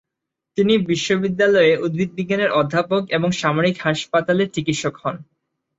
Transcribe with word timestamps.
তিনি 0.57 0.73
বিশ্ববিদ্যালয়ে 0.89 1.73
উদ্ভিদবিজ্ঞানের 1.77 2.51
অধ্যাপক 2.51 3.01
এবং 3.11 3.29
সামরিক 3.33 3.75
হাসপাতালে 3.79 4.43
চিকিৎসক 4.47 4.95
হন। 4.97 5.15